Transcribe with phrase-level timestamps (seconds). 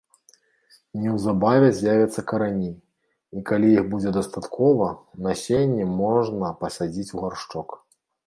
[1.01, 2.69] Неўзабаве з'явяцца карані,
[3.39, 4.87] і калі іх будзе дастаткова,
[5.27, 7.69] насенне можна пасадзіць у гаршчок.